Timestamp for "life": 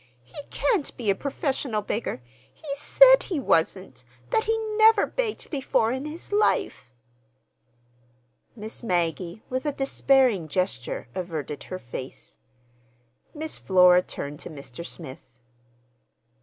6.31-6.89